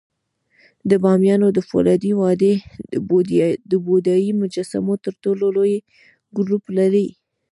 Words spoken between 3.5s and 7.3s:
د بودایي مجسمو تر ټولو لوی ګروپ لري